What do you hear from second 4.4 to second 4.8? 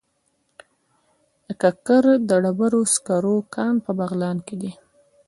کې دی.